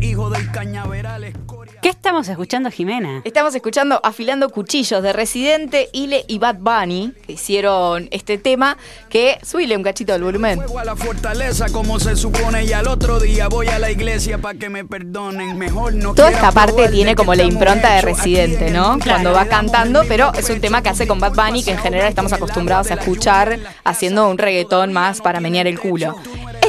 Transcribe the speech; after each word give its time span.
hijo 0.00 0.30
del 0.30 0.50
cañaveral 0.50 1.32
¿Qué 1.82 1.88
estamos 1.88 2.28
escuchando, 2.28 2.70
Jimena? 2.70 3.22
Estamos 3.24 3.54
escuchando 3.54 4.00
Afilando 4.02 4.50
Cuchillos 4.50 5.02
de 5.02 5.12
Residente, 5.12 5.88
Ile 5.92 6.24
y 6.28 6.38
Bad 6.38 6.56
Bunny, 6.56 7.12
que 7.26 7.32
hicieron 7.32 8.08
este 8.10 8.36
tema, 8.36 8.76
que 9.08 9.38
subile 9.42 9.76
un 9.76 9.82
cachito 9.82 10.12
del 10.12 10.22
volumen. 10.22 10.60
a 10.78 10.84
la 10.84 10.94
fortaleza 10.94 11.66
como 11.70 11.98
se 11.98 12.16
supone 12.16 12.64
y 12.64 12.72
al 12.72 12.86
otro 12.86 13.18
día 13.18 13.48
voy 13.48 13.68
a 13.68 13.78
la 13.78 13.90
iglesia 13.90 14.38
para 14.38 14.58
que 14.58 14.68
me 14.68 14.84
perdonen. 14.84 15.56
Mejor 15.56 15.94
no 15.94 16.14
Toda 16.14 16.30
esta 16.30 16.52
parte 16.52 16.88
tiene 16.88 17.14
como 17.14 17.34
la 17.34 17.44
impronta 17.44 17.94
de 17.94 18.02
Residente, 18.02 18.70
¿no? 18.70 18.98
Cuando 19.02 19.32
va 19.32 19.46
cantando, 19.46 20.04
pero 20.06 20.32
es 20.34 20.50
un 20.50 20.60
tema 20.60 20.82
que 20.82 20.90
hace 20.90 21.06
con 21.06 21.18
Bad 21.18 21.34
Bunny 21.34 21.62
que 21.62 21.72
en 21.72 21.78
general 21.78 22.08
estamos 22.08 22.32
acostumbrados 22.32 22.90
a 22.90 22.94
escuchar 22.94 23.58
haciendo 23.84 24.28
un 24.28 24.36
reggaetón 24.36 24.92
más 24.92 25.20
para 25.20 25.40
menear 25.40 25.66
el 25.66 25.78
culo. 25.78 26.16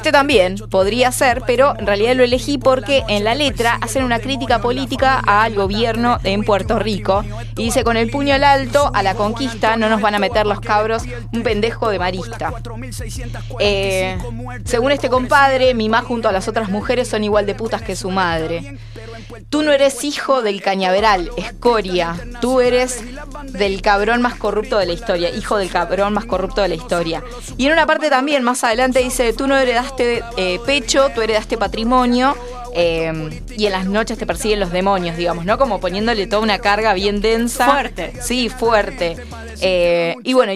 Este 0.02 0.11
también 0.11 0.55
podría 0.71 1.11
ser, 1.11 1.43
pero 1.45 1.77
en 1.77 1.86
realidad 1.86 2.15
lo 2.15 2.23
elegí 2.23 2.57
porque 2.57 3.04
en 3.07 3.23
la 3.23 3.36
letra 3.36 3.77
hacen 3.81 4.04
una 4.04 4.18
crítica 4.18 4.59
política 4.59 5.19
al 5.19 5.54
gobierno 5.54 6.18
en 6.24 6.43
Puerto 6.43 6.79
Rico. 6.79 7.24
Y 7.55 7.65
dice, 7.65 7.83
con 7.83 7.97
el 7.97 8.10
puño 8.10 8.33
al 8.33 8.43
alto, 8.43 8.89
a 8.96 9.04
la 9.04 9.14
conquista, 9.14 9.77
no 9.77 9.89
nos 9.89 10.01
van 10.01 10.15
a 10.15 10.19
meter 10.19 10.47
los 10.47 10.60
cabros 10.60 11.04
un 11.32 11.43
pendejo 11.43 11.91
de 11.91 12.00
marista. 12.00 12.51
Eh, 13.60 14.18
según 14.65 14.91
este 14.91 15.07
compadre, 15.07 15.75
mi 15.75 15.87
más 15.87 16.04
junto 16.04 16.27
a 16.27 16.32
las 16.32 16.47
otras 16.47 16.69
mujeres 16.69 17.07
son 17.07 17.24
igual 17.24 17.46
de 17.46 17.54
putas 17.54 17.83
que 17.83 17.96
su 17.96 18.10
madre. 18.10 18.79
Tú 19.49 19.61
no 19.63 19.71
eres 19.71 20.03
hijo 20.03 20.41
del 20.41 20.61
cañaveral, 20.61 21.31
escoria. 21.37 22.19
Tú 22.41 22.61
eres 22.61 23.03
del 23.51 23.81
cabrón 23.81 24.21
más 24.21 24.35
corrupto 24.35 24.77
de 24.77 24.85
la 24.85 24.93
historia, 24.93 25.29
hijo 25.29 25.57
del 25.57 25.69
cabrón 25.69 26.13
más 26.13 26.25
corrupto 26.25 26.61
de 26.61 26.69
la 26.69 26.75
historia. 26.75 27.23
Y 27.57 27.67
en 27.67 27.73
una 27.73 27.85
parte 27.85 28.09
también, 28.09 28.43
más 28.43 28.63
adelante, 28.63 28.99
dice, 28.99 29.33
tú 29.33 29.47
no 29.47 29.57
heredaste 29.57 30.23
eh, 30.37 30.59
pecho, 30.65 31.09
tú 31.13 31.21
heredaste 31.21 31.57
patrimonio. 31.57 32.35
Eh, 32.73 33.41
y 33.57 33.66
en 33.66 33.71
las 33.73 33.85
noches 33.85 34.17
te 34.17 34.25
persiguen 34.25 34.61
los 34.61 34.71
demonios, 34.71 35.17
digamos, 35.17 35.43
¿no? 35.43 35.57
Como 35.57 35.81
poniéndole 35.81 36.25
toda 36.27 36.41
una 36.41 36.59
carga 36.59 36.93
bien 36.93 37.19
densa. 37.19 37.66
Fuerte. 37.69 38.13
Sí, 38.21 38.47
fuerte. 38.47 39.17
Eh, 39.61 40.16
y 40.23 40.33
bueno, 40.33 40.53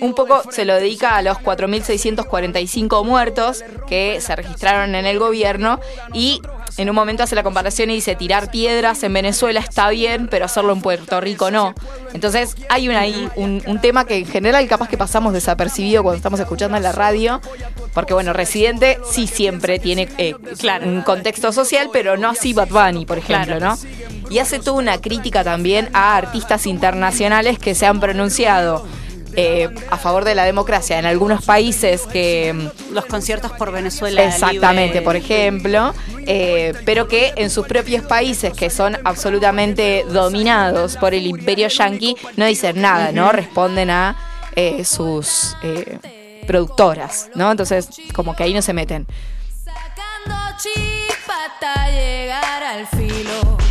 un 0.00 0.14
poco 0.14 0.42
se 0.50 0.64
lo 0.64 0.74
dedica 0.74 1.16
a 1.16 1.22
los 1.22 1.38
4.645 1.38 3.04
muertos 3.04 3.64
que 3.88 4.20
se 4.20 4.34
registraron 4.36 4.94
en 4.94 5.06
el 5.06 5.18
gobierno 5.18 5.80
y 6.14 6.40
en 6.76 6.88
un 6.88 6.94
momento 6.94 7.22
hace 7.22 7.34
la 7.34 7.42
comparación 7.42 7.90
y 7.90 7.94
dice 7.94 8.16
tirar 8.16 8.50
piedras 8.50 9.02
en 9.02 9.12
Venezuela 9.12 9.60
está 9.60 9.90
bien, 9.90 10.28
pero 10.28 10.44
hacerlo 10.44 10.72
en 10.72 10.80
Puerto 10.80 11.20
Rico 11.20 11.50
no. 11.50 11.74
Entonces 12.14 12.56
hay 12.68 12.88
un, 12.88 12.96
ahí 12.96 13.28
un, 13.36 13.80
tema 13.80 14.04
que 14.04 14.18
en 14.18 14.26
general 14.26 14.66
capaz 14.68 14.88
que 14.88 14.98
pasamos 14.98 15.32
desapercibido 15.32 16.02
cuando 16.02 16.16
estamos 16.16 16.40
escuchando 16.40 16.76
en 16.76 16.82
la 16.82 16.92
radio, 16.92 17.40
porque 17.94 18.14
bueno, 18.14 18.32
Residente 18.32 18.98
sí 19.10 19.26
siempre 19.26 19.78
tiene 19.78 20.08
eh, 20.18 20.34
un 20.84 21.02
contexto 21.02 21.52
social, 21.52 21.88
pero 21.92 22.16
no 22.16 22.30
así 22.30 22.52
Bad 22.52 22.68
Bunny, 22.68 23.06
por 23.06 23.18
ejemplo, 23.18 23.58
¿no? 23.60 23.76
Y 24.30 24.38
hace 24.38 24.58
toda 24.58 24.78
una 24.78 25.00
crítica 25.00 25.42
también 25.42 25.88
a 25.92 26.16
artistas 26.16 26.66
internacionales 26.66 27.58
que 27.58 27.74
se 27.74 27.86
han 27.86 28.00
pronunciado 28.00 28.86
eh, 29.36 29.68
a 29.90 29.96
favor 29.96 30.24
de 30.24 30.34
la 30.34 30.44
democracia 30.44 30.98
en 30.98 31.06
algunos 31.06 31.44
países 31.44 32.02
que... 32.02 32.52
Mm, 32.52 32.94
Los 32.94 33.06
conciertos 33.06 33.52
por 33.52 33.70
Venezuela. 33.70 34.24
Exactamente, 34.24 35.02
por 35.02 35.14
ejemplo, 35.14 35.94
eh, 36.32 36.74
pero 36.84 37.08
que 37.08 37.32
en 37.36 37.50
sus 37.50 37.66
propios 37.66 38.04
países, 38.04 38.52
que 38.52 38.70
son 38.70 38.96
absolutamente 39.04 40.04
dominados 40.08 40.96
por 40.96 41.14
el 41.14 41.26
imperio 41.26 41.68
yanqui, 41.68 42.16
no 42.36 42.46
dicen 42.46 42.80
nada, 42.80 43.12
¿no? 43.12 43.32
Responden 43.32 43.90
a 43.90 44.16
eh, 44.54 44.84
sus 44.84 45.56
productoras, 46.46 47.30
¿no? 47.34 47.50
Entonces, 47.50 47.88
como 48.14 48.34
que 48.36 48.44
ahí 48.44 48.54
no 48.54 48.62
se 48.62 48.72
meten. 48.72 49.06
Sacando 49.64 50.34
llegar 51.90 52.62
al 52.62 52.86
filo. 52.86 53.69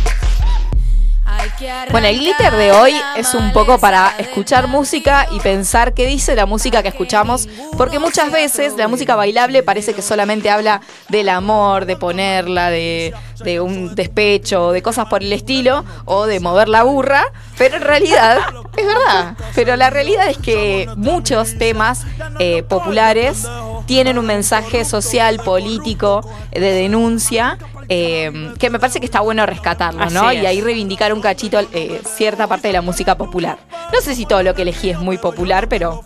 Bueno, 1.90 2.06
el 2.06 2.18
glitter 2.18 2.54
de 2.54 2.72
hoy 2.72 2.94
es 3.16 3.34
un 3.34 3.52
poco 3.52 3.78
para 3.78 4.14
escuchar 4.18 4.68
música 4.68 5.26
y 5.30 5.40
pensar 5.40 5.94
qué 5.94 6.06
dice 6.06 6.34
la 6.34 6.46
música 6.46 6.82
que 6.82 6.88
escuchamos, 6.88 7.48
porque 7.76 7.98
muchas 7.98 8.30
veces 8.30 8.74
la 8.76 8.88
música 8.88 9.16
bailable 9.16 9.62
parece 9.62 9.94
que 9.94 10.02
solamente 10.02 10.50
habla 10.50 10.80
del 11.08 11.28
amor, 11.28 11.86
de 11.86 11.96
ponerla, 11.96 12.70
de, 12.70 13.14
un 13.60 13.94
despecho, 13.94 14.72
de 14.72 14.82
cosas 14.82 15.06
por 15.06 15.22
el 15.22 15.32
estilo, 15.32 15.84
o 16.04 16.26
de 16.26 16.40
mover 16.40 16.68
la 16.68 16.82
burra, 16.82 17.24
pero 17.56 17.76
en 17.76 17.82
realidad, 17.82 18.38
es 18.76 18.86
verdad, 18.86 19.36
pero 19.54 19.76
la 19.76 19.90
realidad 19.90 20.28
es 20.28 20.38
que 20.38 20.88
muchos 20.96 21.56
temas 21.56 22.04
eh, 22.38 22.62
populares 22.62 23.46
tienen 23.86 24.18
un 24.18 24.26
mensaje 24.26 24.84
social, 24.84 25.38
político, 25.38 26.20
de 26.52 26.72
denuncia 26.72 27.58
eh, 27.92 28.54
que 28.56 28.70
me 28.70 28.78
parece 28.78 29.00
que 29.00 29.06
está 29.06 29.18
bueno 29.20 29.44
rescatarlo, 29.46 30.08
¿no? 30.10 30.32
Y 30.32 30.46
ahí 30.46 30.60
reivindicar 30.60 31.12
un 31.12 31.20
cachito 31.20 31.58
eh, 31.72 32.00
cierta 32.06 32.46
parte 32.46 32.68
de 32.68 32.74
la 32.74 32.82
música 32.82 33.16
popular. 33.16 33.58
No 33.92 34.00
sé 34.00 34.14
si 34.14 34.26
todo 34.26 34.44
lo 34.44 34.54
que 34.54 34.62
elegí 34.62 34.90
es 34.90 34.98
muy 35.00 35.18
popular, 35.18 35.68
pero... 35.68 36.00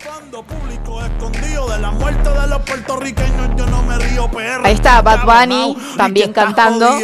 Ahí 4.63 4.73
está 4.73 5.01
Bad 5.03 5.25
Bunny 5.25 5.77
también 5.95 6.33
cantando. 6.33 6.97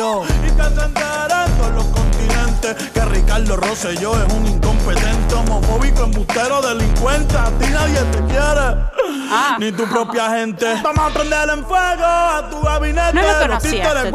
Ricardo 3.31 3.55
Rosselló 3.55 4.21
es 4.21 4.33
un 4.33 4.45
incompetente, 4.45 5.35
homofóbico, 5.35 6.03
embustero, 6.03 6.61
delincuente. 6.61 7.37
A 7.37 7.49
ti 7.57 7.65
nadie 7.71 8.01
te 8.11 8.17
quiere. 8.25 8.75
Ah. 9.31 9.55
Ni 9.57 9.71
tu 9.71 9.85
propia 9.85 10.31
gente. 10.31 10.65
Vamos 10.83 10.99
a 10.99 11.13
prender 11.13 11.49
en 11.49 11.65
fuego 11.65 12.03
a 12.03 12.49
tu 12.51 12.61
gabinete. 12.61 13.13
No 13.13 13.21
lo 13.21 13.39
conocía 13.39 13.93
este 14.03 14.11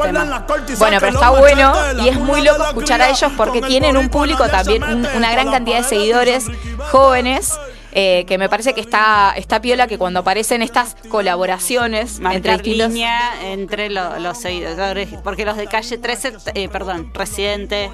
Bueno, 0.76 0.98
pero 1.00 1.12
está 1.14 1.30
bueno 1.30 1.72
y 2.04 2.08
es 2.08 2.20
muy 2.20 2.42
loco 2.42 2.62
escuchar 2.62 3.00
a 3.00 3.08
ellos 3.08 3.32
porque 3.38 3.62
tienen 3.62 3.96
un 3.96 4.10
público 4.10 4.46
también, 4.50 4.82
una 4.84 5.32
gran 5.32 5.50
cantidad 5.50 5.78
de 5.78 5.84
seguidores 5.84 6.44
jóvenes. 6.90 7.58
Eh, 7.98 8.26
que 8.26 8.36
me 8.36 8.50
parece 8.50 8.74
que 8.74 8.82
está, 8.82 9.32
está 9.38 9.62
piola 9.62 9.86
que 9.86 9.96
cuando 9.96 10.20
aparecen 10.20 10.60
estas 10.60 10.98
colaboraciones 11.08 12.20
entre 12.30 12.58
línea 12.58 13.42
entre 13.42 13.88
los 13.88 14.36
seguidores, 14.36 15.08
porque 15.24 15.46
los 15.46 15.56
de 15.56 15.66
calle 15.66 15.96
13, 15.96 16.34
eh, 16.52 16.68
perdón, 16.68 17.10
Residente, 17.14 17.90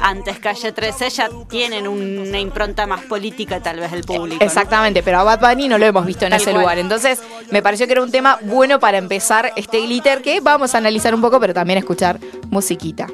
antes 0.00 0.38
Calle 0.38 0.72
13 0.72 1.10
ya 1.10 1.28
tienen 1.48 1.88
una 1.88 2.38
impronta 2.38 2.86
más 2.86 3.02
política 3.02 3.60
tal 3.60 3.80
vez 3.80 3.90
del 3.90 4.04
público. 4.04 4.44
Exactamente, 4.44 5.02
pero 5.02 5.18
a 5.20 5.24
Bad 5.24 5.40
Bunny 5.40 5.68
no 5.68 5.78
lo 5.78 5.86
hemos 5.86 6.06
visto 6.06 6.26
en 6.26 6.32
ese 6.32 6.52
lugar. 6.52 6.78
Entonces 6.78 7.20
me 7.50 7.62
pareció 7.62 7.86
que 7.86 7.92
era 7.92 8.02
un 8.02 8.10
tema 8.10 8.38
bueno 8.42 8.78
para 8.78 8.98
empezar 8.98 9.52
este 9.56 9.80
glitter 9.80 10.22
que 10.22 10.40
vamos 10.40 10.74
a 10.74 10.78
analizar 10.78 11.14
un 11.14 11.20
poco, 11.20 11.40
pero 11.40 11.54
también 11.54 11.78
escuchar 11.78 12.18
musiquita. 12.50 13.06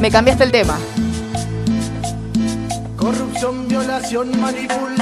Me 0.00 0.10
cambiaste 0.10 0.44
el 0.44 0.52
tema. 0.52 0.78
Corrupción, 3.06 3.68
violación, 3.68 4.40
manipulación, 4.40 4.98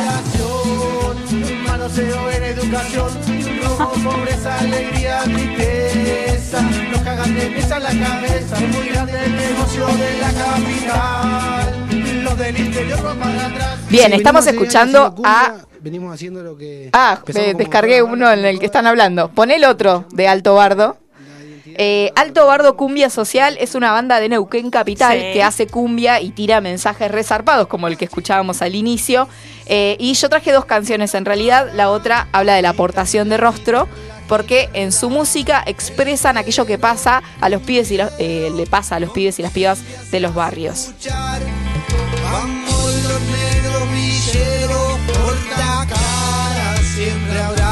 manoseo 1.66 2.30
en 2.32 2.44
educación, 2.44 3.08
robo, 3.62 3.92
pobreza, 4.04 4.58
alegría, 4.58 5.22
tristeza, 5.22 6.60
nos 6.60 7.00
cagan 7.00 7.34
de 7.34 7.48
la 7.48 8.06
cabeza, 8.06 8.56
es 8.56 8.76
muy 8.76 8.88
grande 8.88 9.24
el 9.24 9.34
negocio 9.34 9.86
de 9.86 10.18
la 10.18 10.32
capital, 10.34 12.24
los 12.24 12.36
del 12.36 12.60
interior 12.60 13.02
van 13.02 13.18
para 13.18 13.46
atrás. 13.46 13.78
Bien, 13.88 14.12
estamos 14.12 14.46
escuchando 14.48 15.14
a... 15.24 15.54
Venimos 15.80 16.12
haciendo 16.12 16.42
lo 16.42 16.58
que... 16.58 16.90
Ah, 16.92 17.22
descargué 17.56 18.02
uno 18.02 18.30
en 18.30 18.44
el 18.44 18.58
que 18.58 18.66
están 18.66 18.86
hablando. 18.86 19.30
Pon 19.30 19.50
el 19.50 19.64
otro 19.64 20.04
de 20.12 20.28
Alto 20.28 20.54
Bardo. 20.56 20.98
Eh, 21.76 22.12
Alto 22.14 22.46
Bardo 22.46 22.76
Cumbia 22.76 23.10
Social 23.10 23.56
es 23.60 23.74
una 23.74 23.90
banda 23.92 24.20
de 24.20 24.28
Neuquén 24.28 24.70
Capital 24.70 25.18
que 25.18 25.42
hace 25.42 25.66
cumbia 25.66 26.20
y 26.20 26.30
tira 26.30 26.60
mensajes 26.60 27.10
resarpados, 27.10 27.66
como 27.66 27.88
el 27.88 27.96
que 27.96 28.04
escuchábamos 28.04 28.62
al 28.62 28.74
inicio. 28.74 29.28
Eh, 29.66 29.96
y 29.98 30.14
yo 30.14 30.28
traje 30.28 30.52
dos 30.52 30.64
canciones 30.64 31.14
en 31.14 31.24
realidad. 31.24 31.70
La 31.74 31.90
otra 31.90 32.28
habla 32.32 32.54
de 32.54 32.62
la 32.62 32.70
aportación 32.70 33.28
de 33.28 33.36
rostro, 33.36 33.88
porque 34.28 34.68
en 34.72 34.92
su 34.92 35.10
música 35.10 35.62
expresan 35.66 36.36
aquello 36.36 36.64
que 36.64 36.78
pasa 36.78 37.22
a 37.40 37.48
los 37.48 37.62
pibes 37.62 37.90
y 37.90 37.98
eh, 38.18 38.50
le 38.54 38.66
pasa 38.66 38.96
a 38.96 39.00
los 39.00 39.10
pibes 39.10 39.38
y 39.38 39.42
las 39.42 39.52
pibas 39.52 39.80
de 40.10 40.20
los 40.20 40.34
barrios. 40.34 40.92
siempre 46.94 47.40
habrá. 47.40 47.63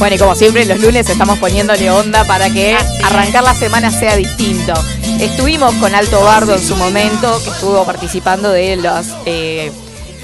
Bueno, 0.00 0.16
y 0.16 0.18
como 0.18 0.34
siempre, 0.34 0.64
los 0.64 0.80
lunes 0.80 1.10
estamos 1.10 1.38
poniéndole 1.38 1.90
onda 1.90 2.24
para 2.26 2.48
que 2.48 2.74
arrancar 3.04 3.44
la 3.44 3.52
semana 3.52 3.90
sea 3.90 4.16
distinto. 4.16 4.72
Estuvimos 5.20 5.74
con 5.74 5.94
Alto 5.94 6.22
Bardo 6.22 6.54
en 6.54 6.66
su 6.66 6.74
momento, 6.74 7.38
que 7.44 7.50
estuvo 7.50 7.84
participando 7.84 8.50
de 8.50 8.76
los. 8.76 9.08
Eh, 9.26 9.70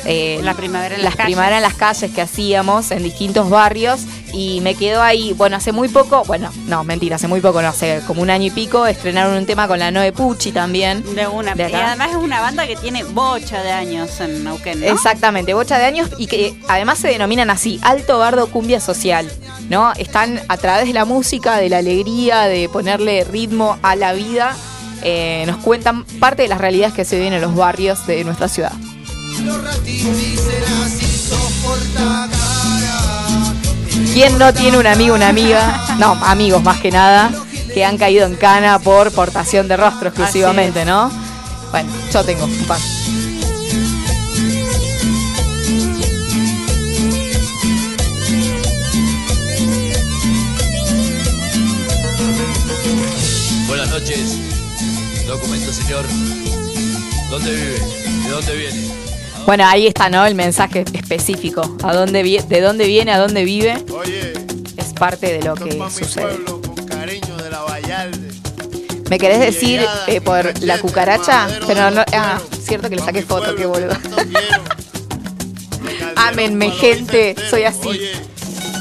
eh, 0.06 0.40
la 0.42 0.54
primavera 0.54 0.94
en 0.94 1.02
las, 1.02 1.16
las 1.16 1.26
primaveras 1.26 1.58
en 1.58 1.62
las 1.62 1.74
calles 1.74 2.10
que 2.10 2.22
hacíamos 2.22 2.90
en 2.90 3.02
distintos 3.02 3.50
barrios 3.50 4.00
y 4.32 4.60
me 4.62 4.76
quedó 4.76 5.02
ahí, 5.02 5.32
bueno, 5.32 5.56
hace 5.56 5.72
muy 5.72 5.88
poco, 5.88 6.22
bueno, 6.24 6.50
no, 6.66 6.84
mentira, 6.84 7.16
hace 7.16 7.26
muy 7.28 7.40
poco, 7.40 7.60
no, 7.60 7.68
hace 7.68 8.00
como 8.06 8.22
un 8.22 8.30
año 8.30 8.46
y 8.46 8.50
pico, 8.50 8.86
estrenaron 8.86 9.36
un 9.36 9.46
tema 9.46 9.66
con 9.68 9.78
la 9.78 9.90
Noe 9.90 10.12
Pucci 10.12 10.52
también. 10.52 11.02
De 11.14 11.26
una. 11.26 11.54
De 11.54 11.68
y 11.68 11.74
además 11.74 12.10
es 12.10 12.16
una 12.16 12.40
banda 12.40 12.66
que 12.66 12.76
tiene 12.76 13.04
bocha 13.04 13.62
de 13.62 13.72
años 13.72 14.20
en 14.20 14.44
Neuquén, 14.44 14.80
¿no? 14.80 14.86
Exactamente, 14.86 15.52
bocha 15.52 15.78
de 15.78 15.84
años 15.84 16.08
y 16.16 16.28
que 16.28 16.58
además 16.68 16.98
se 16.98 17.08
denominan 17.08 17.50
así, 17.50 17.78
alto 17.82 18.18
bardo 18.18 18.46
cumbia 18.46 18.80
social, 18.80 19.30
¿no? 19.68 19.92
Están 19.94 20.40
a 20.48 20.56
través 20.56 20.86
de 20.86 20.92
la 20.92 21.04
música, 21.04 21.56
de 21.56 21.68
la 21.68 21.78
alegría, 21.78 22.42
de 22.42 22.68
ponerle 22.68 23.24
ritmo 23.24 23.78
a 23.82 23.96
la 23.96 24.12
vida, 24.12 24.56
eh, 25.02 25.44
nos 25.46 25.58
cuentan 25.58 26.04
parte 26.18 26.42
de 26.42 26.48
las 26.48 26.60
realidades 26.60 26.94
que 26.94 27.04
se 27.04 27.16
viven 27.16 27.32
en 27.32 27.40
los 27.40 27.54
barrios 27.54 28.06
de 28.06 28.24
nuestra 28.24 28.48
ciudad. 28.48 28.72
¿Quién 34.12 34.38
no 34.38 34.54
tiene 34.54 34.78
un 34.78 34.86
amigo, 34.86 35.14
una 35.14 35.28
amiga? 35.28 35.78
No, 35.98 36.12
amigos 36.24 36.62
más 36.62 36.80
que 36.80 36.90
nada, 36.90 37.30
que 37.74 37.84
han 37.84 37.98
caído 37.98 38.26
en 38.26 38.34
cana 38.34 38.78
por 38.78 39.12
portación 39.12 39.68
de 39.68 39.76
rostro 39.76 40.08
exclusivamente. 40.08 40.84
¿no? 40.84 41.10
Bueno, 41.70 41.90
yo 42.12 42.24
tengo 42.24 42.44
un 42.44 42.64
par. 42.64 42.78
Noches. 54.00 54.36
Documento, 55.26 55.72
señor. 55.72 56.04
¿Dónde 57.30 57.50
vive? 57.50 57.78
¿De 58.24 58.30
dónde 58.30 58.56
viene? 58.56 58.88
Bueno, 59.46 59.64
ahí 59.66 59.86
está, 59.86 60.10
¿no? 60.10 60.26
El 60.26 60.34
mensaje 60.34 60.84
específico. 60.92 61.76
¿A 61.82 61.94
dónde 61.94 62.22
vi- 62.22 62.38
¿De 62.46 62.60
dónde 62.60 62.86
viene? 62.86 63.12
¿A 63.12 63.18
dónde 63.18 63.42
vive? 63.44 63.82
Oye, 63.92 64.34
Es 64.76 64.92
parte 64.92 65.32
de 65.38 65.42
lo 65.42 65.54
que 65.54 65.72
sucede. 65.90 66.26
pueblo 66.26 66.60
con 66.60 66.86
cariño 66.86 67.36
de 67.38 67.50
la 67.50 67.60
Vallarde. 67.62 68.28
¿Me 69.08 69.18
querés 69.18 69.40
decir 69.40 69.80
Llegada, 69.80 70.04
eh, 70.08 70.20
por 70.20 70.62
la 70.62 70.78
cucaracha? 70.78 71.48
Pero 71.66 71.90
no. 71.90 72.04
Ah, 72.12 72.38
cierto 72.66 72.90
que 72.90 72.96
le 72.96 73.02
saqué 73.02 73.22
foto, 73.22 73.54
qué 73.56 73.64
boludo. 73.66 73.96
Ámenme, 76.16 76.70
gente, 76.70 77.34
soy 77.48 77.62
así. 77.64 77.88
Oye, 77.88 78.12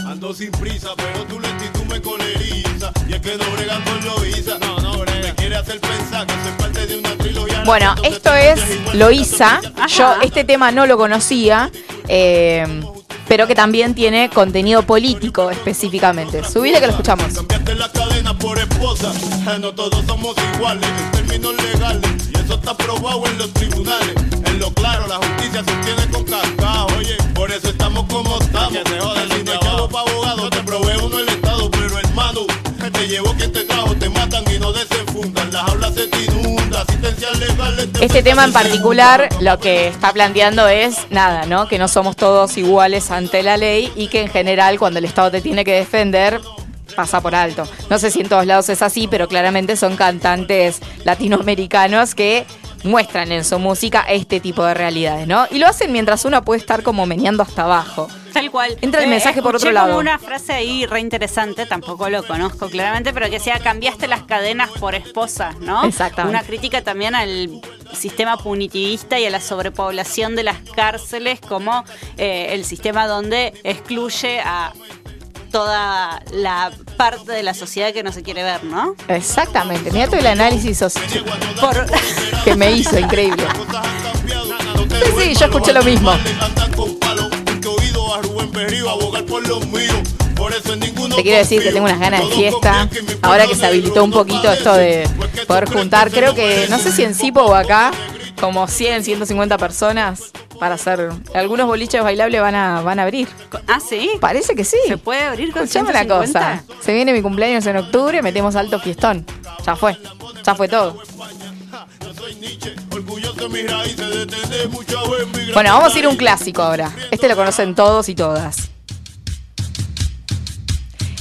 ando 0.08 0.34
sin 0.34 0.52
prisa, 0.52 0.90
pero 0.98 1.24
tu 1.26 1.40
lentitud 1.40 1.84
me 1.86 2.02
coleriza. 2.02 2.92
Y 3.08 3.14
es 3.14 3.22
que 3.22 3.38
no 3.38 3.46
con 3.46 4.06
Loisa. 4.06 4.58
No, 4.60 4.65
Bueno, 7.66 7.96
esto 8.04 8.32
es 8.34 8.60
Loisa. 8.94 9.60
Yo 9.88 10.16
este 10.22 10.44
tema 10.44 10.72
no 10.72 10.86
lo 10.86 10.98
conocía, 10.98 11.72
eh, 12.08 12.84
pero 13.28 13.48
que 13.48 13.56
también 13.56 13.96
tiene 13.96 14.30
contenido 14.30 14.84
político 14.84 15.50
específicamente. 15.50 16.44
Subile 16.44 16.80
que 16.80 16.86
lo 16.86 16.92
escuchamos. 16.92 17.34
Cambiaste 17.34 17.74
la 17.74 17.92
cadena 17.92 18.38
por 18.38 18.60
esposa. 18.60 19.12
No 19.60 19.74
todos 19.74 20.06
somos 20.06 20.36
iguales 20.54 20.88
en 20.88 21.12
términos 21.12 21.56
legales. 21.64 22.12
Y 22.32 22.38
eso 22.38 22.54
está 22.54 22.78
probado 22.78 23.26
en 23.26 23.38
los 23.40 23.52
tribunales. 23.54 24.14
En 24.46 24.60
lo 24.60 24.72
claro, 24.72 25.08
la 25.08 25.16
justicia 25.16 25.64
se 25.64 25.74
tiene 25.84 26.12
con 26.12 26.24
cascado. 26.24 26.88
Oye, 26.98 27.18
por 27.34 27.50
eso 27.50 27.70
estamos 27.70 28.06
como 28.06 28.40
estamos. 28.40 28.74
Que 28.74 28.90
se 28.90 29.00
joda 29.00 29.24
el 29.24 29.60
chavo 29.60 29.90
pa' 29.90 30.02
abogado. 30.02 30.50
Te 30.52 30.62
provee 30.62 30.98
uno 31.04 31.18
el 31.18 31.35
Este 38.02 38.22
tema 38.24 38.46
en 38.46 38.54
particular 38.54 39.30
lo 39.42 39.60
que 39.60 39.88
está 39.88 40.14
planteando 40.14 40.68
es 40.68 41.08
nada, 41.10 41.46
¿no? 41.46 41.68
Que 41.68 41.78
no 41.78 41.88
somos 41.88 42.16
todos 42.16 42.58
iguales 42.58 43.12
ante 43.12 43.44
la 43.44 43.58
ley 43.58 43.92
y 43.96 44.08
que 44.08 44.22
en 44.22 44.30
general 44.30 44.80
cuando 44.80 45.00
el 45.00 45.06
Estado 45.06 45.32
te 45.32 45.42
tiene 45.42 45.64
que 45.64 45.74
defender 45.74 46.40
pasa 46.96 47.22
por 47.22 47.36
alto. 47.36 47.68
No 47.90 48.00
sé 48.00 48.12
si 48.12 48.22
en 48.22 48.30
todos 48.30 48.46
lados 48.46 48.70
es 48.70 48.82
así, 48.82 49.08
pero 49.08 49.28
claramente 49.28 49.76
son 49.76 49.98
cantantes 49.98 50.80
latinoamericanos 51.04 52.16
que 52.16 52.46
muestran 52.86 53.32
en 53.32 53.44
su 53.44 53.60
música 53.60 54.06
este 54.08 54.40
tipo 54.40 54.64
de 54.64 54.74
realidades, 54.74 55.28
¿no? 55.28 55.46
Y 55.52 55.58
lo 55.60 55.68
hacen 55.68 55.92
mientras 55.92 56.24
uno 56.26 56.44
puede 56.44 56.60
estar 56.60 56.84
como 56.84 57.06
meneando 57.06 57.44
hasta 57.44 57.64
abajo. 57.64 58.08
Tal 58.34 58.52
cual. 58.52 58.78
Entra 58.82 59.02
el 59.02 59.10
mensaje 59.10 59.42
por 59.42 59.56
otro 59.56 59.72
lado. 59.72 59.88
como 59.88 60.00
una 60.00 60.20
frase 60.20 60.54
ahí 60.54 60.86
re 60.86 61.00
interesante, 61.00 61.66
tampoco 61.66 62.10
lo 62.10 62.24
conozco 62.24 62.70
claramente, 62.70 63.14
pero 63.14 63.28
que 63.28 63.34
decía, 63.34 63.60
cambiaste 63.60 64.08
las 64.08 64.24
cadenas 64.24 64.72
por 64.72 64.94
esposas, 64.94 65.58
¿no? 65.60 65.86
Exactamente. 65.86 66.38
Una 66.38 66.46
crítica 66.46 66.82
también 66.82 67.16
al 67.16 67.62
sistema 67.94 68.38
punitivista 68.38 69.20
y 69.20 69.26
a 69.26 69.30
la 69.30 69.40
sobrepoblación 69.40 70.36
de 70.36 70.44
las 70.44 70.58
cárceles 70.76 71.40
como 71.40 71.86
eh, 72.18 72.48
el 72.52 72.66
sistema 72.66 73.08
donde 73.08 73.54
excluye 73.64 74.42
a 74.42 74.74
toda 75.56 76.22
la 76.34 76.70
parte 76.98 77.32
de 77.32 77.42
la 77.42 77.54
sociedad 77.54 77.94
que 77.94 78.04
no 78.04 78.12
se 78.12 78.24
quiere 78.24 78.44
ver, 78.44 78.66
¿no? 78.66 78.94
Exactamente. 79.08 79.90
Mira 79.90 80.08
todo 80.08 80.20
el 80.20 80.28
análisis 80.28 80.84
Por, 81.62 81.86
que 82.44 82.56
me 82.56 82.74
hizo, 82.74 83.00
increíble. 83.00 83.48
Sí, 85.06 85.12
sí, 85.18 85.34
yo 85.34 85.46
escuché 85.46 85.72
lo 85.72 85.82
mismo. 85.82 86.12
Te 91.16 91.24
quiero 91.24 91.38
decir 91.38 91.64
que 91.64 91.72
tengo 91.72 91.86
unas 91.86 92.02
ganas 92.02 92.28
de 92.28 92.36
fiesta. 92.36 92.90
Ahora 93.22 93.48
que 93.48 93.56
se 93.56 93.66
habilitó 93.66 94.04
un 94.04 94.12
poquito 94.12 94.52
esto 94.52 94.74
de 94.74 95.08
poder 95.48 95.70
juntar, 95.70 96.12
creo 96.12 96.36
que, 96.36 96.68
no 96.70 96.80
sé 96.80 96.92
si 96.92 97.06
en 97.06 97.16
Sipo 97.16 97.40
o 97.40 97.56
acá, 97.56 97.92
como 98.42 98.68
100, 98.68 99.06
150 99.06 99.58
personas 99.58 100.34
para 100.60 100.76
hacer. 100.76 101.10
Algunos 101.34 101.68
boliches 101.68 102.02
bailables 102.04 102.42
van 102.42 102.56
a, 102.56 102.82
van 102.82 103.00
a 103.00 103.04
abrir. 103.04 103.28
ah, 103.68 103.80
sí. 103.80 104.12
Parece 104.20 104.56
que 104.56 104.64
sí. 104.64 104.78
¿Se 104.88 104.98
puede 104.98 105.24
abrir 105.24 105.52
con 105.52 105.64
Escuchame 105.64 105.90
una 105.90 106.00
150? 106.00 106.40
cosa. 106.40 106.64
Se 106.82 106.94
viene 106.94 107.14
mi 107.14 107.22
cumpleaños 107.22 107.66
en 107.66 107.78
octubre, 107.78 108.22
metemos 108.22 108.56
alto 108.56 108.80
fiestón. 108.80 109.26
Ya 109.66 109.76
fue. 109.76 109.98
Ya 110.44 110.56
fue 110.56 110.68
todo. 110.68 110.98
Bueno, 115.54 115.74
vamos 115.74 115.96
a 115.96 116.00
ir 116.00 116.06
a 116.06 116.10
un 116.10 116.18
clásico 116.18 116.62
ahora. 116.62 116.92
Este 117.12 117.28
lo 117.28 117.36
conocen 117.36 117.76
todos 117.76 118.10
y 118.10 118.16
todas. 118.16 118.70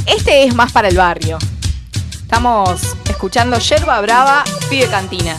Este 0.07 0.45
es 0.45 0.55
más 0.55 0.73
para 0.73 0.89
el 0.89 0.97
barrio. 0.97 1.39
Estamos 2.13 2.81
escuchando 3.09 3.59
Yerba 3.59 4.01
Brava, 4.01 4.45
Pibe 4.69 4.87
Cantina. 4.89 5.37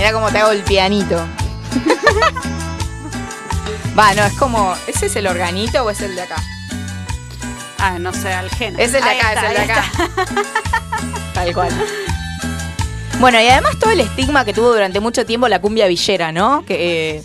Mira 0.00 0.14
cómo 0.14 0.30
te 0.30 0.38
hago 0.38 0.52
el 0.52 0.62
pianito. 0.62 1.14
Va, 3.98 4.14
no, 4.14 4.24
es 4.24 4.32
como. 4.32 4.74
¿Ese 4.86 5.06
es 5.06 5.16
el 5.16 5.26
organito 5.26 5.84
o 5.84 5.90
es 5.90 6.00
el 6.00 6.16
de 6.16 6.22
acá? 6.22 6.36
Ah, 7.76 7.98
no 7.98 8.10
sé, 8.14 8.32
al 8.32 8.48
género. 8.48 8.82
Es 8.82 8.94
el 8.94 9.04
de 9.04 9.10
acá, 9.10 9.34
está, 9.34 9.52
es 9.52 9.60
el 9.60 9.66
de 9.66 9.72
acá. 9.72 9.84
Tal 11.34 11.52
cual. 11.52 11.70
Bueno, 13.18 13.42
y 13.42 13.48
además 13.48 13.78
todo 13.78 13.90
el 13.90 14.00
estigma 14.00 14.46
que 14.46 14.54
tuvo 14.54 14.72
durante 14.72 15.00
mucho 15.00 15.26
tiempo 15.26 15.48
la 15.48 15.60
cumbia 15.60 15.86
villera, 15.86 16.32
¿no? 16.32 16.64
Que 16.64 17.16
eh, 17.16 17.22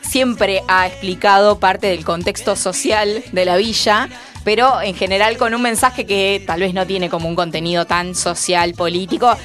siempre 0.00 0.62
ha 0.66 0.86
explicado 0.86 1.58
parte 1.58 1.88
del 1.88 2.06
contexto 2.06 2.56
social 2.56 3.22
de 3.32 3.44
la 3.44 3.58
villa, 3.58 4.08
pero 4.44 4.80
en 4.80 4.94
general 4.94 5.36
con 5.36 5.52
un 5.52 5.60
mensaje 5.60 6.06
que 6.06 6.42
tal 6.46 6.60
vez 6.60 6.72
no 6.72 6.86
tiene 6.86 7.10
como 7.10 7.28
un 7.28 7.36
contenido 7.36 7.84
tan 7.84 8.14
social, 8.14 8.72
político, 8.72 9.36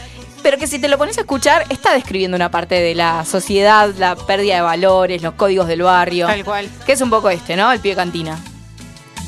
pero 0.42 0.58
que 0.58 0.68
si 0.68 0.80
te 0.80 0.88
lo 0.88 0.98
pones 0.98 1.18
a 1.18 1.22
escuchar 1.22 1.66
está 1.70 1.94
describiendo 1.94 2.36
una 2.36 2.52
parte 2.52 2.76
de 2.76 2.96
la 2.96 3.26
sociedad, 3.26 3.94
la 3.98 4.16
pérdida 4.16 4.56
de 4.56 4.62
valores, 4.62 5.22
los 5.22 5.34
códigos 5.34 5.68
del 5.68 5.82
barrio. 5.82 6.28
Tal 6.28 6.44
cual. 6.44 6.70
Que 6.86 6.94
es 6.94 7.02
un 7.02 7.10
poco 7.10 7.30
este, 7.30 7.56
¿no? 7.56 7.72
El 7.72 7.80
pie 7.80 7.96
cantina. 7.96 8.38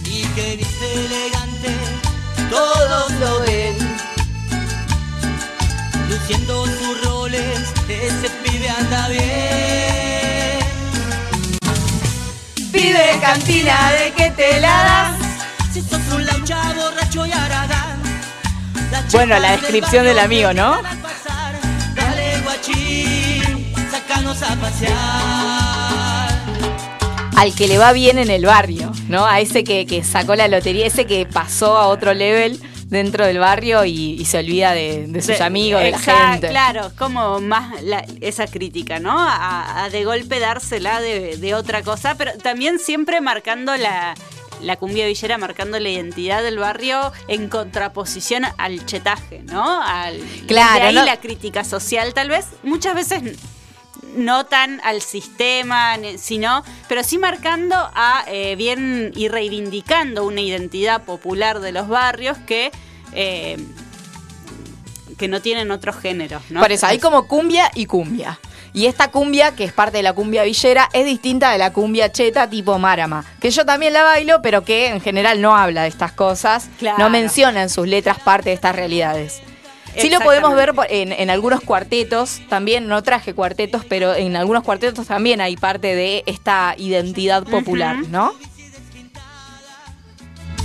Y 0.05 0.23
que 0.23 0.55
viste 0.57 0.93
elegante, 0.93 1.69
todos 2.49 3.11
lo 3.13 3.39
ven. 3.41 3.77
Luciendo 6.09 6.65
sus 6.65 7.05
roles, 7.05 7.73
ese 7.87 8.29
pibe 8.43 8.69
anda 8.69 9.07
bien. 9.09 9.21
Pide 12.71 13.19
cantina 13.21 13.91
de 13.91 14.11
que 14.13 14.31
te 14.31 14.59
la 14.59 14.83
das. 14.83 15.17
Si 15.73 15.81
sos 15.81 16.01
un 16.13 16.25
laucha 16.25 16.73
borracho 16.73 17.25
y 17.25 17.31
aragán. 17.31 18.01
Bueno, 19.13 19.39
la 19.39 19.51
descripción 19.51 20.05
del 20.05 20.19
amigo, 20.19 20.53
¿no? 20.53 20.77
A 24.31 24.55
pasear. 24.55 26.31
al 27.37 27.53
que 27.55 27.67
le 27.67 27.77
va 27.77 27.91
bien 27.91 28.17
en 28.19 28.29
el 28.29 28.45
barrio, 28.45 28.91
¿no? 29.09 29.25
A 29.25 29.39
ese 29.39 29.63
que, 29.63 29.85
que 29.85 30.03
sacó 30.03 30.35
la 30.35 30.47
lotería, 30.47 30.85
ese 30.85 31.05
que 31.05 31.25
pasó 31.25 31.75
a 31.77 31.87
otro 31.87 32.13
level 32.13 32.61
dentro 32.85 33.25
del 33.25 33.39
barrio 33.39 33.83
y, 33.83 34.11
y 34.19 34.25
se 34.25 34.37
olvida 34.39 34.73
de, 34.73 35.07
de 35.07 35.21
sus 35.21 35.37
De- 35.39 35.43
amigos, 35.43 35.81
de 35.81 35.91
la 35.91 35.99
gente. 35.99 36.49
Claro, 36.49 36.91
como 36.97 37.39
más 37.41 37.81
la- 37.83 38.05
esa 38.21 38.45
crítica, 38.47 38.99
¿no? 38.99 39.17
A, 39.19 39.83
a 39.85 39.89
de 39.89 40.03
golpe 40.05 40.39
dársela 40.39 41.01
de, 41.01 41.37
de 41.37 41.55
otra 41.55 41.81
cosa, 41.83 42.15
pero 42.15 42.31
también 42.37 42.77
siempre 42.79 43.21
marcando 43.21 43.75
la, 43.75 44.13
la 44.61 44.75
cumbia 44.75 45.07
villera 45.07 45.37
marcando 45.39 45.79
la 45.79 45.89
identidad 45.89 46.43
del 46.43 46.59
barrio 46.59 47.11
en 47.27 47.49
contraposición 47.49 48.43
al 48.59 48.85
chetaje, 48.85 49.41
¿no? 49.45 49.81
Al, 49.81 50.19
Claro, 50.47 50.75
de 50.81 50.87
ahí 50.89 50.95
no- 50.95 51.05
la 51.05 51.17
crítica 51.19 51.63
social, 51.63 52.13
tal 52.13 52.29
vez, 52.29 52.45
muchas 52.61 52.93
veces 52.93 53.23
no 54.15 54.45
tan 54.45 54.81
al 54.83 55.01
sistema, 55.01 55.97
sino, 56.17 56.63
pero 56.87 57.03
sí 57.03 57.17
marcando 57.17 57.75
a 57.75 58.23
eh, 58.27 58.55
bien 58.55 59.11
y 59.15 59.27
reivindicando 59.27 60.25
una 60.25 60.41
identidad 60.41 61.03
popular 61.03 61.59
de 61.59 61.71
los 61.71 61.87
barrios 61.87 62.37
que 62.39 62.71
eh, 63.13 63.57
que 65.17 65.27
no 65.27 65.39
tienen 65.39 65.69
otros 65.69 65.97
géneros, 65.97 66.41
¿no? 66.49 66.61
Por 66.61 66.71
eso, 66.71 66.87
hay 66.87 66.97
como 66.97 67.27
cumbia 67.27 67.69
y 67.75 67.85
cumbia. 67.85 68.39
Y 68.73 68.87
esta 68.87 69.11
cumbia, 69.11 69.55
que 69.55 69.65
es 69.65 69.73
parte 69.73 69.97
de 69.97 70.03
la 70.03 70.13
cumbia 70.13 70.43
villera, 70.43 70.89
es 70.93 71.05
distinta 71.05 71.51
de 71.51 71.57
la 71.57 71.73
cumbia 71.73 72.11
cheta 72.11 72.49
tipo 72.49 72.79
Marama. 72.79 73.23
Que 73.39 73.51
yo 73.51 73.65
también 73.65 73.93
la 73.93 74.03
bailo, 74.03 74.41
pero 74.41 74.63
que 74.63 74.87
en 74.87 75.01
general 75.01 75.41
no 75.41 75.55
habla 75.55 75.83
de 75.83 75.89
estas 75.89 76.13
cosas. 76.13 76.69
Claro. 76.79 76.97
No 76.97 77.09
menciona 77.09 77.61
en 77.61 77.69
sus 77.69 77.87
letras 77.87 78.19
parte 78.19 78.49
de 78.49 78.55
estas 78.55 78.75
realidades. 78.75 79.41
Sí 79.97 80.09
lo 80.09 80.19
podemos 80.19 80.55
ver 80.55 80.73
en, 80.89 81.11
en 81.11 81.29
algunos 81.29 81.61
cuartetos, 81.61 82.41
también 82.49 82.87
no 82.87 83.03
traje 83.03 83.33
cuartetos, 83.33 83.83
pero 83.85 84.13
en 84.15 84.35
algunos 84.35 84.63
cuartetos 84.63 85.07
también 85.07 85.41
hay 85.41 85.57
parte 85.57 85.95
de 85.95 86.23
esta 86.25 86.75
identidad 86.77 87.43
popular. 87.43 87.97
¿no? 88.09 88.33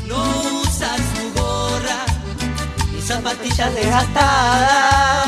No 0.07 0.23
usas 0.63 1.01
tu 1.15 1.41
gorra 1.41 2.07
ni 2.93 3.01
zapatillas 3.01 3.75
desgastadas. 3.75 5.27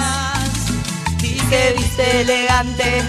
Y 1.23 1.35
que 1.51 1.75
viste 1.77 2.21
elegante, 2.21 3.03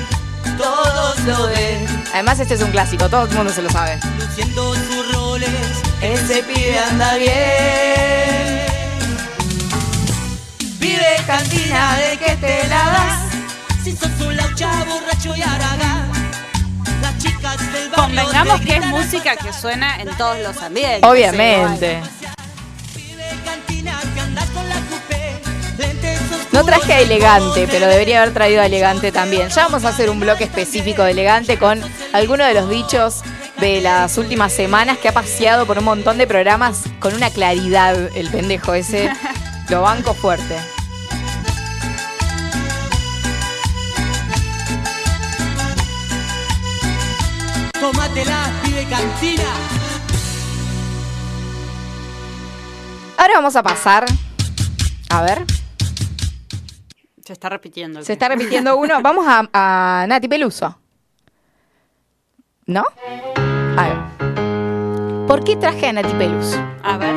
todos 0.58 1.20
lo 1.26 1.48
ven. 1.48 1.86
Además 2.14 2.40
este 2.40 2.56
es 2.56 2.62
un 2.62 2.72
clásico, 2.72 3.08
todo 3.08 3.26
el 3.26 3.36
mundo 3.36 3.54
se 3.54 3.62
lo 3.62 3.70
sabe. 3.70 4.00
Luciendo 4.18 4.74
sus 4.74 5.14
roles, 5.14 5.50
ese 6.02 6.42
pibe 6.44 6.80
anda 6.80 7.16
bien. 7.18 8.69
Vive 11.10 11.26
cantina 11.26 11.98
de 11.98 12.18
que 12.18 12.36
te 12.36 12.68
la 12.68 12.86
das. 12.86 13.84
Si 13.84 13.96
sos 13.96 14.12
un 14.22 14.36
laucha 14.36 14.70
borracho 14.86 15.36
y 15.36 15.42
aragán. 15.42 16.12
Las 17.02 17.18
chicas 17.18 17.58
del 17.58 17.90
barrio 17.90 17.96
Convengamos 17.96 18.62
que 18.62 18.76
es 18.76 18.86
música 18.86 19.36
que 19.36 19.52
suena 19.52 20.00
en 20.02 20.10
todos 20.18 20.38
los 20.40 20.62
ambientes. 20.62 21.04
Obviamente. 21.04 22.02
No 26.52 26.64
traje 26.64 26.94
a 26.94 26.98
de 26.98 27.04
elegante, 27.04 27.68
pero 27.72 27.88
debería 27.88 28.22
haber 28.22 28.34
traído 28.34 28.62
a 28.62 28.66
elegante 28.66 29.12
también. 29.12 29.50
Ya 29.50 29.64
vamos 29.64 29.86
a 29.86 29.90
hacer 29.90 30.10
un 30.10 30.20
bloque 30.20 30.44
específico 30.44 31.04
de 31.04 31.12
elegante 31.12 31.58
con 31.58 31.82
algunos 32.14 32.48
de 32.48 32.54
los 32.54 32.70
dichos 32.70 33.22
de 33.60 33.82
las 33.82 34.18
últimas 34.18 34.54
semanas 34.54 34.98
que 34.98 35.10
ha 35.10 35.14
paseado 35.14 35.66
por 35.66 35.80
un 35.80 35.86
montón 35.86 36.18
de 36.18 36.28
programas 36.28 36.84
con 37.00 37.16
una 37.16 37.30
claridad 37.32 37.96
el 38.16 38.30
pendejo 38.30 38.74
ese. 38.74 39.10
Lo 39.70 39.82
banco 39.82 40.14
fuerte. 40.16 40.56
Tómatela, 47.92 48.38
vive 48.64 48.86
cantina. 48.86 49.50
Ahora 53.18 53.34
vamos 53.38 53.56
a 53.56 53.64
pasar. 53.64 54.06
A 55.10 55.22
ver, 55.24 55.44
Se 57.26 57.34
está 57.34 57.50
repitiendo. 57.50 58.04
se 58.04 58.14
está 58.14 58.28
repitiendo 58.28 58.78
uno. 58.78 59.02
Vamos 59.02 59.26
a, 59.28 59.50
a 59.54 60.06
Nati 60.08 60.28
Peluso. 60.28 60.78
¿No? 62.68 62.84
A 63.76 63.84
ver. 63.84 65.26
¿Por 65.28 65.44
qué 65.44 65.56
traje 65.56 65.88
a 65.88 65.94
Nati 65.94 66.14
Peluso? 66.14 66.58
A 66.84 66.96
ver. 66.98 67.16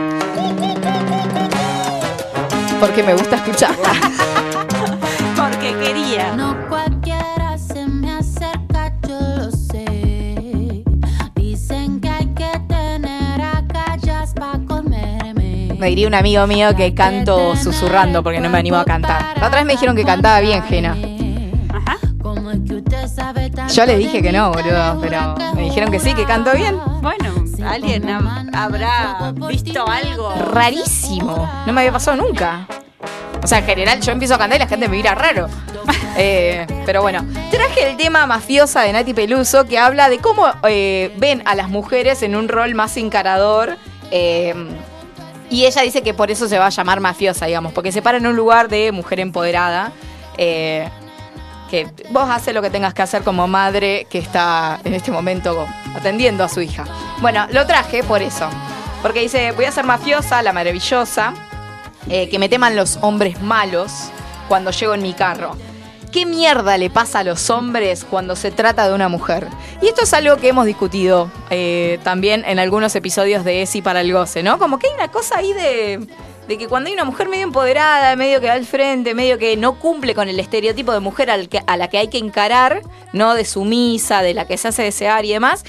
Porque 2.81 3.03
me 3.03 3.13
gusta 3.13 3.37
escucharla. 3.37 3.93
Porque 5.37 5.77
quería. 5.79 6.35
No 6.35 6.52
Me 15.83 15.89
diría 15.89 16.07
un 16.07 16.15
amigo 16.15 16.47
mío 16.47 16.77
que 16.77 16.95
canto 16.95 17.57
susurrando 17.57 18.23
porque 18.23 18.39
no 18.39 18.49
me 18.49 18.57
animo 18.59 18.77
a 18.77 18.85
cantar. 18.85 19.21
La 19.41 19.49
otra 19.49 19.59
vez 19.59 19.67
me 19.67 19.73
dijeron 19.73 19.97
que 19.97 20.05
cantaba 20.05 20.39
bien, 20.39 20.63
Gena. 20.63 20.97
Ajá. 21.75 21.97
¿Cómo 22.23 22.53
es 22.53 22.61
que 22.65 22.75
usted 22.77 23.09
sabe 23.09 23.51
tanto 23.51 23.75
Yo 23.75 23.85
le 23.85 23.95
de 23.95 23.99
dije 23.99 24.23
que 24.23 24.31
no, 24.31 24.53
boludo, 24.53 25.01
pero 25.01 25.35
me 25.57 25.63
dijeron 25.63 25.91
que 25.91 25.99
sí, 25.99 26.15
que 26.15 26.25
canto 26.25 26.53
bien. 26.53 26.79
Bueno, 27.01 27.35
alguien 27.67 28.09
ha- 28.09 28.45
habrá 28.55 29.33
visto 29.49 29.85
algo. 29.89 30.33
Rarísimo. 30.53 31.51
No 31.67 31.73
me 31.73 31.81
había 31.81 31.91
pasado 31.93 32.17
nunca. 32.17 32.69
O 33.43 33.47
sea, 33.49 33.59
en 33.59 33.65
general 33.67 34.01
yo 34.01 34.13
empiezo 34.13 34.37
a 34.37 34.39
cantar 34.39 34.59
y 34.59 34.61
la 34.61 34.69
gente 34.69 34.87
me 34.89 34.97
mira 34.97 35.17
raro. 35.17 35.49
Eh, 36.15 36.67
pero 36.85 37.01
bueno, 37.01 37.25
traje 37.51 37.89
el 37.91 37.97
tema 37.97 38.27
mafiosa 38.27 38.83
de 38.83 38.93
Nati 38.93 39.15
Peluso 39.15 39.65
que 39.67 39.79
habla 39.79 40.11
de 40.11 40.19
cómo 40.19 40.47
eh, 40.69 41.11
ven 41.17 41.43
a 41.47 41.55
las 41.55 41.71
mujeres 41.71 42.23
en 42.23 42.37
un 42.37 42.49
rol 42.49 42.75
más 42.75 42.99
encarador. 42.99 43.79
eh, 44.11 44.55
y 45.53 45.67
ella 45.67 45.83
dice 45.83 46.03
que 46.03 46.15
por 46.15 46.31
eso 46.31 46.49
se 46.49 46.59
va 46.59 46.67
a 46.67 46.71
llamar 46.71 47.01
mafiosa, 47.01 47.47
digamos, 47.47 47.73
porque 47.73 47.93
se 47.93 48.03
para 48.03 48.19
en 48.19 48.27
un 48.27 48.35
lugar 48.35 48.69
de 48.69 48.91
mujer 48.91 49.21
empoderada. 49.21 49.93
eh, 50.39 50.89
que 51.73 51.89
vos 52.11 52.29
haces 52.29 52.53
lo 52.53 52.61
que 52.61 52.69
tengas 52.69 52.93
que 52.93 53.01
hacer 53.01 53.23
como 53.23 53.49
madre 53.49 54.07
que 54.11 54.19
está 54.19 54.79
en 54.85 54.93
este 54.93 55.11
momento 55.11 55.67
atendiendo 55.97 56.45
a 56.45 56.49
su 56.51 56.61
hija. 56.61 56.85
Bueno, 57.23 57.47
lo 57.51 57.67
traje 57.67 58.05
por 58.05 58.21
eso. 58.21 58.47
Porque 59.01 59.21
dice, 59.21 59.53
voy 59.53 59.65
a 59.65 59.73
ser 59.73 59.87
mafiosa, 59.87 60.43
la 60.43 60.53
maravillosa, 60.53 61.33
eh, 62.11 62.29
que 62.29 62.39
me 62.39 62.51
teman 62.51 62.77
los 62.77 62.99
hombres 63.01 63.41
malos 63.41 64.11
cuando 64.49 64.71
llego 64.71 64.93
en 64.93 65.01
mi 65.01 65.15
carro. 65.15 65.57
¿Qué 66.13 66.27
mierda 66.27 66.77
le 66.77 66.91
pasa 66.91 67.21
a 67.21 67.25
los 67.25 67.49
hombres 67.49 68.05
cuando 68.05 68.37
se 68.37 68.51
trata 68.51 68.87
de 68.87 68.95
una 68.95 69.09
mujer? 69.09 69.49
Y 69.81 69.87
esto 69.89 70.03
es 70.03 70.13
algo 70.13 70.37
que 70.37 70.49
hemos 70.49 70.67
discutido 70.67 71.31
eh, 71.49 71.99
también 72.05 72.45
en 72.47 72.59
algunos 72.59 72.95
episodios 72.95 73.45
de 73.45 73.63
ESI 73.63 73.81
para 73.81 74.03
el 74.03 74.13
goce, 74.13 74.43
¿no? 74.43 74.59
Como 74.59 74.79
que 74.79 74.89
hay 74.89 74.95
una 74.95 75.09
cosa 75.09 75.39
ahí 75.39 75.55
de, 75.55 76.07
que 76.59 76.69
cuando 76.69 76.89
hay 76.89 76.93
una 76.95 77.05
mujer 77.05 77.31
medio 77.31 77.45
empoderada, 77.45 78.15
medio 78.15 78.43
que 78.43 78.49
va 78.49 78.53
al 78.53 78.67
frente, 78.67 79.15
medio 79.15 79.39
que 79.39 79.57
no 79.57 79.79
cumple 79.79 80.15
con 80.15 80.29
el 80.29 80.39
estereotipo 80.39 80.93
de 80.93 81.01
mujer 81.01 81.31
al 81.31 81.49
que- 81.49 81.63
a 81.67 81.79
la 81.79 81.89
que 81.89 81.97
hay 81.97 82.09
que 82.09 82.19
encarar, 82.19 82.83
¿no? 83.15 83.33
De 83.33 83.47
sumisa, 83.47 84.21
de 84.21 84.35
la 84.35 84.47
que 84.47 84.59
se 84.59 84.69
hace 84.69 84.83
desear 84.83 85.25
y 85.25 85.33
demás, 85.33 85.65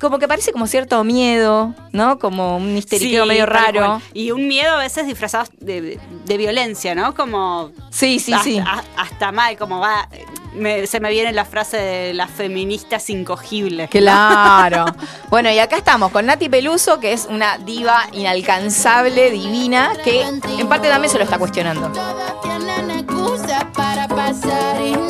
como 0.00 0.18
que 0.18 0.28
parece 0.28 0.52
como 0.52 0.66
cierto 0.66 1.02
miedo, 1.04 1.74
¿no? 1.92 2.18
Como 2.18 2.56
un 2.56 2.76
histeriqueo 2.76 3.24
Sí, 3.24 3.28
medio 3.28 3.46
raro. 3.46 4.00
Y 4.14 4.30
un 4.30 4.46
miedo 4.48 4.74
a 4.74 4.78
veces 4.78 5.06
disfrazado 5.06 5.46
de, 5.60 5.98
de 6.24 6.36
violencia, 6.36 6.94
¿no? 6.94 7.14
Como. 7.14 7.70
Sí, 7.90 8.18
sí, 8.20 8.32
hasta, 8.32 8.44
sí. 8.44 8.58
a- 8.58 8.84
hasta 8.96 9.32
mal, 9.32 9.56
como 9.56 9.80
va. 9.80 10.08
me- 10.54 10.86
se 10.86 10.98
me 11.00 11.10
viene 11.10 11.32
la 11.32 11.44
frase 11.44 11.76
de 11.76 12.14
las 12.14 12.30
feministas 12.30 13.08
incogibles. 13.10 13.90
Claro. 13.90 14.84
Bueno, 15.30 15.50
y 15.50 15.58
acá 15.58 15.76
estamos 15.76 16.10
con 16.10 16.24
Nati 16.24 16.48
Peluso, 16.48 17.00
que 17.00 17.12
es 17.12 17.26
una 17.28 17.58
diva 17.58 18.04
inalcanzable, 18.12 19.30
divina, 19.30 19.92
que 20.02 20.22
en 20.22 20.68
parte 20.68 20.88
también 20.88 21.12
se 21.12 21.18
lo 21.18 21.24
está 21.24 21.38
cuestionando. 21.38 21.88
Todas 21.88 22.40
tienen 22.40 22.90
excusas 22.92 23.64
para 23.74 24.08
pasar 24.08 24.80
inadvertidos. 24.80 25.07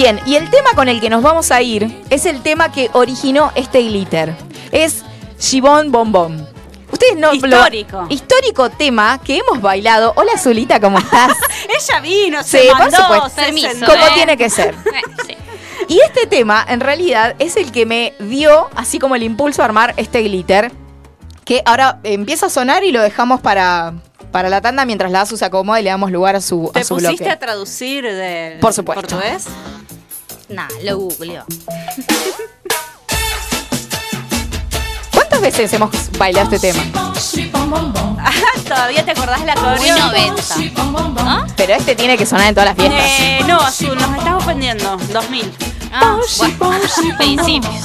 Bien, 0.00 0.18
y 0.24 0.36
el 0.36 0.48
tema 0.48 0.70
con 0.74 0.88
el 0.88 0.98
que 0.98 1.10
nos 1.10 1.22
vamos 1.22 1.50
a 1.50 1.60
ir 1.60 2.02
es 2.08 2.24
el 2.24 2.40
tema 2.42 2.72
que 2.72 2.88
originó 2.94 3.52
este 3.54 3.82
glitter. 3.82 4.34
Es 4.72 5.04
Shibón 5.38 5.92
Bombón. 5.92 6.48
Ustedes 6.90 7.18
no 7.18 7.28
lo- 7.28 7.34
Histórico. 7.34 8.06
histórico 8.08 8.70
tema 8.70 9.20
que 9.22 9.36
hemos 9.36 9.60
bailado. 9.60 10.14
Hola 10.16 10.38
Zulita, 10.38 10.80
¿cómo 10.80 10.96
estás? 10.98 11.36
Ella 11.68 12.00
vino, 12.00 12.42
Sí, 12.42 12.48
se 12.48 12.68
por 12.70 12.78
mandó, 12.78 12.96
supuesto. 12.96 13.28
se 13.28 13.34
Permiso, 13.42 13.68
sentó. 13.72 13.86
Como 13.92 14.06
¿eh? 14.06 14.10
tiene 14.14 14.38
que 14.38 14.48
ser. 14.48 14.74
Eh, 14.86 15.02
sí. 15.26 15.36
Y 15.88 16.00
este 16.00 16.26
tema, 16.26 16.64
en 16.66 16.80
realidad, 16.80 17.36
es 17.38 17.58
el 17.58 17.70
que 17.70 17.84
me 17.84 18.14
dio, 18.20 18.70
así 18.76 18.98
como 18.98 19.16
el 19.16 19.22
impulso 19.22 19.60
a 19.60 19.66
armar 19.66 19.92
este 19.98 20.22
glitter, 20.22 20.72
que 21.44 21.62
ahora 21.66 22.00
empieza 22.04 22.46
a 22.46 22.48
sonar 22.48 22.84
y 22.84 22.90
lo 22.92 23.02
dejamos 23.02 23.42
para, 23.42 23.92
para 24.32 24.48
la 24.48 24.62
tanda 24.62 24.86
mientras 24.86 25.12
la 25.12 25.20
ASU 25.20 25.36
se 25.36 25.44
acomoda 25.44 25.78
y 25.78 25.82
le 25.84 25.90
damos 25.90 26.10
lugar 26.10 26.36
a 26.36 26.40
su, 26.40 26.70
a 26.70 26.78
¿Te 26.78 26.84
su 26.84 26.94
pusiste 26.94 27.16
bloque. 27.24 27.30
a 27.30 27.38
traducir 27.38 28.04
de 28.04 28.56
Por 28.62 28.72
supuesto. 28.72 29.02
portugués? 29.02 29.44
Nah, 30.50 30.68
lo 30.82 30.98
googleo. 30.98 31.44
¿Cuántas 35.12 35.40
veces 35.40 35.72
hemos 35.72 35.90
bailado 36.18 36.50
este 36.52 36.72
tema? 36.72 36.82
¿Todavía 38.64 39.04
te 39.04 39.12
acordás 39.12 39.44
la 39.44 39.54
Muy 39.54 39.76
coreo? 39.78 39.96
90. 39.96 40.42
¿No? 41.24 41.46
Pero 41.56 41.74
este 41.74 41.94
tiene 41.94 42.18
que 42.18 42.26
sonar 42.26 42.48
en 42.48 42.54
todas 42.54 42.70
las 42.70 42.76
fiestas. 42.76 43.04
Eh, 43.20 43.40
no, 43.46 43.60
Azul, 43.60 43.96
nos 43.96 44.16
estás 44.16 44.34
ofendiendo. 44.34 44.96
2000. 45.12 45.52
Ah, 45.92 46.18
bueno, 46.36 46.78
principios. 47.18 47.84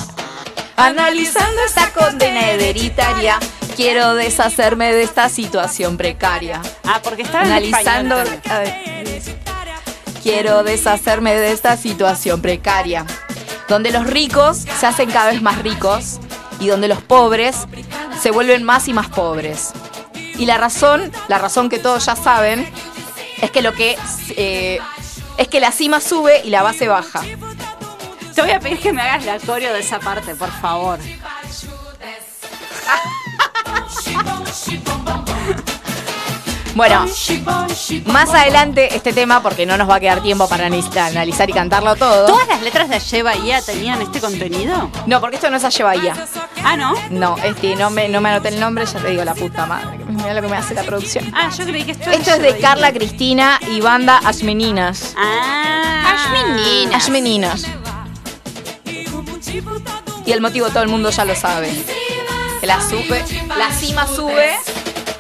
Analizando 0.78 1.62
esta 1.68 1.92
condena 1.94 2.50
hereditaria, 2.50 3.40
quiero 3.76 4.14
deshacerme 4.16 4.92
de 4.94 5.04
esta 5.04 5.30
situación 5.30 5.98
precaria. 5.98 6.62
Ah, 6.84 7.00
porque 7.04 7.22
estaba 7.24 7.46
en 7.46 7.52
Analizando. 7.52 8.22
español 8.22 8.42
a 8.50 8.60
ver. 8.60 8.96
Quiero 10.26 10.64
deshacerme 10.64 11.36
de 11.36 11.52
esta 11.52 11.78
situación 11.78 12.42
precaria. 12.42 13.06
Donde 13.70 13.92
los 13.92 14.08
ricos 14.08 14.58
se 14.58 14.88
hacen 14.88 15.12
cada 15.12 15.30
vez 15.30 15.44
más 15.44 15.62
ricos 15.62 16.20
y 16.60 16.66
donde 16.66 16.88
los 16.88 17.00
pobres 17.04 17.68
se 18.20 18.32
vuelven 18.32 18.64
más 18.64 18.88
y 18.88 18.94
más 18.94 19.08
pobres. 19.10 19.70
Y 20.40 20.48
la 20.48 20.58
razón, 20.58 21.12
la 21.28 21.38
razón 21.38 21.70
que 21.70 21.78
todos 21.78 22.08
ya 22.08 22.16
saben, 22.16 22.68
es 23.40 23.52
que 23.52 23.62
lo 23.62 23.74
que 23.74 24.00
eh, 24.36 24.80
es 25.38 25.48
que 25.48 25.60
la 25.60 25.72
cima 25.72 26.02
sube 26.02 26.42
y 26.44 26.50
la 26.50 26.64
base 26.64 26.88
baja. 26.88 27.22
Te 28.34 28.42
voy 28.42 28.50
a 28.50 28.60
pedir 28.60 28.80
que 28.80 28.92
me 28.92 29.04
hagas 29.04 29.26
la 29.26 29.38
coreo 29.38 29.74
de 29.74 29.82
esa 29.82 30.00
parte, 30.00 30.34
por 30.34 30.50
favor. 30.50 30.98
Bueno, 36.76 37.06
más 38.06 38.34
adelante 38.34 38.96
este 38.96 39.14
tema, 39.14 39.42
porque 39.42 39.66
no 39.66 39.78
nos 39.78 39.90
va 39.90 39.96
a 39.96 40.00
quedar 40.02 40.22
tiempo 40.22 40.48
para 40.50 40.68
analiz- 40.68 40.96
analizar 40.98 41.50
y 41.50 41.54
cantarlo 41.54 41.96
todo. 41.96 42.26
¿Todas 42.28 42.48
las 42.50 42.62
letras 42.62 42.90
de 42.90 42.96
Aye 42.96 43.24
Bahía 43.24 43.62
tenían 43.62 44.02
este 44.02 44.20
contenido? 44.20 44.92
No, 45.06 45.22
porque 45.22 45.38
esto 45.38 45.50
no 45.50 45.56
es 45.56 45.64
Aye 45.64 45.84
Bahía. 45.84 46.14
Ah, 46.66 46.76
¿no? 46.76 46.94
No, 47.12 47.38
este, 47.44 47.76
no 47.78 47.90
me, 47.92 48.10
no 48.10 48.20
me 48.20 48.30
anoté 48.30 48.50
el 48.50 48.60
nombre, 48.60 48.86
ya 48.86 49.00
te 49.00 49.10
digo 49.10 49.24
la 49.24 49.34
puta 49.36 49.66
madre. 49.66 50.00
Mira 50.10 50.34
lo 50.34 50.42
que 50.42 50.48
me 50.50 50.58
hace 50.58 50.74
la 50.74 50.84
producción. 50.84 51.32
Ah, 51.34 51.50
yo 51.58 51.64
creí 51.66 51.84
que 51.86 51.92
esto 51.94 52.12
Esto 52.12 52.32
es 52.34 52.42
de 52.42 52.58
Carla 52.58 52.92
Cristina 52.92 53.58
y 53.72 53.80
banda 53.80 54.20
Ashmeninas. 54.26 55.16
Ah. 55.18 56.14
Ashmeninas. 56.14 56.96
Ashmeninas. 57.04 57.66
Y 60.26 60.32
el 60.32 60.42
motivo 60.42 60.68
todo 60.70 60.84
el 60.84 60.90
mundo 60.90 61.10
ya 61.10 61.24
lo 61.24 61.36
sabe. 61.36 61.72
La 62.64 62.82
sube, 62.82 63.24
la 63.58 63.72
cima 63.72 64.08
sube 64.08 64.56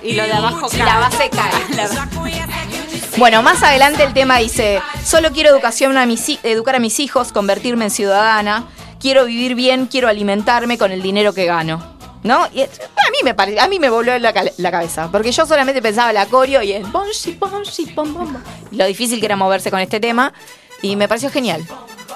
Y 0.05 0.13
lo 0.13 0.23
de 0.23 0.33
abajo 0.33 0.67
y 0.71 0.77
cae. 0.77 0.85
la 0.85 0.99
base 0.99 1.29
cae. 1.29 1.51
Bueno, 3.17 3.41
más 3.41 3.63
adelante 3.63 4.03
el 4.03 4.13
tema 4.13 4.39
dice, 4.39 4.81
solo 5.05 5.31
quiero 5.31 5.49
educación 5.49 5.97
a 5.97 6.05
mis, 6.05 6.37
educar 6.43 6.75
a 6.75 6.79
mis 6.79 6.99
hijos, 6.99 7.31
convertirme 7.31 7.85
en 7.85 7.91
ciudadana, 7.91 8.65
quiero 8.99 9.23
vivir 9.25 9.55
bien, 9.55 9.85
quiero 9.85 10.09
alimentarme 10.09 10.77
con 10.77 10.91
el 10.91 11.01
dinero 11.01 11.33
que 11.33 11.45
gano. 11.45 11.95
¿No? 12.23 12.45
Y 12.53 12.61
a 12.63 12.65
mí 12.65 13.17
me 13.23 13.33
pare- 13.35 13.59
a 13.59 13.67
mí 13.67 13.79
me 13.79 13.89
voló 13.89 14.17
la, 14.19 14.33
la 14.57 14.71
cabeza, 14.71 15.09
porque 15.11 15.31
yo 15.31 15.45
solamente 15.45 15.81
pensaba 15.81 16.09
en 16.09 16.15
la 16.15 16.25
coreo 16.25 16.61
y 16.63 16.73
bonshi, 16.91 17.33
bom, 17.39 17.51
bom, 17.95 18.13
bom. 18.15 18.35
Y 18.71 18.75
lo 18.77 18.85
difícil 18.85 19.19
que 19.19 19.27
era 19.27 19.35
moverse 19.35 19.69
con 19.71 19.79
este 19.79 19.99
tema 19.99 20.33
y 20.81 20.95
me 20.97 21.07
pareció 21.07 21.29
genial. 21.29 21.63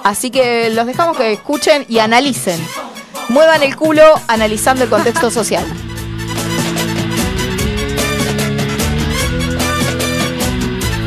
Así 0.03 0.31
que 0.31 0.69
los 0.72 0.86
dejamos 0.88 1.15
que 1.15 1.31
escuchen 1.31 1.86
y 1.88 2.00
analicen. 2.00 2.60
Muevan 3.29 3.62
el 3.63 3.75
culo 3.75 4.03
analizando 4.27 4.84
el 4.84 4.89
contexto 4.89 5.29
social. 5.31 5.63